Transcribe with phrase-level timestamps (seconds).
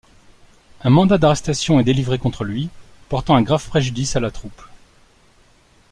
[0.83, 2.71] Un mandat d'arrestation est délivré contre lui,
[3.07, 4.63] portant un grave préjudice à la troupe.